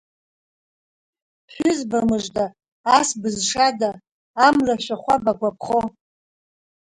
Ԥҳәызба 1.47 1.99
мыжда, 2.09 2.45
ас 2.97 3.09
бызшада, 3.21 3.89
Амра 4.45 4.75
шәахәа 4.83 5.15
багәаԥхо? 5.23 5.79